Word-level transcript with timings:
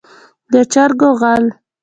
د 0.51 0.55
چرګو 0.71 1.09
غل. 1.21 1.45